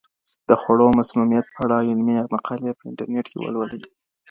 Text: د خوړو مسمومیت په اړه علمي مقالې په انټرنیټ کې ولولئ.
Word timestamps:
د 0.49 0.51
خوړو 0.61 0.87
مسمومیت 0.99 1.45
په 1.53 1.59
اړه 1.65 1.77
علمي 1.89 2.15
مقالې 2.35 2.71
په 2.77 2.83
انټرنیټ 2.89 3.25
کې 3.31 3.37
ولولئ. 3.39 3.81